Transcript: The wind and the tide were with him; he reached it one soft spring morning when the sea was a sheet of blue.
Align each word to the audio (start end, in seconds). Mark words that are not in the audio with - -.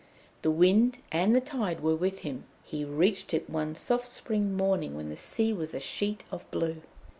The 0.41 0.49
wind 0.49 0.97
and 1.11 1.35
the 1.35 1.39
tide 1.39 1.79
were 1.81 1.93
with 1.95 2.21
him; 2.21 2.45
he 2.63 2.83
reached 2.83 3.35
it 3.35 3.47
one 3.47 3.75
soft 3.75 4.09
spring 4.09 4.57
morning 4.57 4.95
when 4.95 5.09
the 5.09 5.15
sea 5.15 5.53
was 5.53 5.75
a 5.75 5.79
sheet 5.79 6.23
of 6.31 6.49
blue. 6.49 6.81